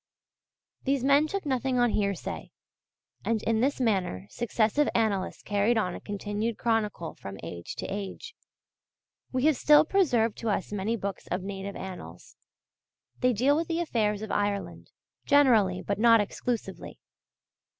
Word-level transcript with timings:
These 0.81 1.03
men 1.03 1.27
took 1.27 1.45
nothing 1.45 1.77
on 1.77 1.91
hearsay: 1.91 2.49
and 3.23 3.43
in 3.43 3.59
this 3.61 3.79
manner 3.79 4.25
successive 4.31 4.89
annalists 4.95 5.43
carried 5.43 5.77
on 5.77 5.93
a 5.93 6.01
continued 6.01 6.57
chronicle 6.57 7.13
from 7.13 7.37
age 7.43 7.75
to 7.75 7.85
age. 7.85 8.33
We 9.31 9.45
have 9.45 9.57
still 9.57 9.85
preserved 9.85 10.39
to 10.39 10.49
us 10.49 10.71
many 10.73 10.95
books 10.95 11.27
of 11.29 11.43
native 11.43 11.75
Annals. 11.75 12.35
They 13.19 13.31
deal 13.31 13.55
with 13.55 13.67
the 13.67 13.79
affairs 13.79 14.23
of 14.23 14.31
Ireland 14.31 14.89
generally 15.27 15.83
but 15.83 15.99
not 15.99 16.19
exclusively. 16.19 16.99